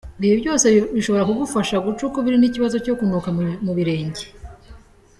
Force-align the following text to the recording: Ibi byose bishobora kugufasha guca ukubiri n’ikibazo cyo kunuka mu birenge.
Ibi 0.25 0.35
byose 0.41 0.65
bishobora 0.95 1.27
kugufasha 1.29 1.75
guca 1.85 2.01
ukubiri 2.07 2.37
n’ikibazo 2.39 2.75
cyo 2.85 2.93
kunuka 2.99 3.29
mu 3.65 3.71
birenge. 3.77 4.23